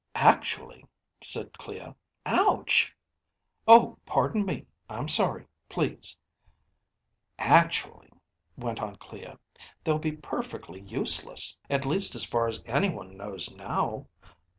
"Actually," 0.15 0.83
said 1.21 1.55
Clea. 1.59 1.93
"Ouch..." 2.25 2.95
"Oh, 3.67 3.99
pardon 4.03 4.43
me, 4.47 4.65
I'm 4.89 5.07
sorry, 5.07 5.45
please..." 5.69 6.17
"Actually," 7.57 8.09
went 8.57 8.81
on 8.81 8.95
Clea, 8.95 9.35
"they'll 9.83 9.99
be 9.99 10.13
perfectly 10.17 10.81
useless. 10.81 11.59
At 11.69 11.85
least 11.85 12.15
as 12.15 12.25
far 12.25 12.47
as 12.47 12.63
anyone 12.65 13.15
knows 13.15 13.53
now. 13.55 14.07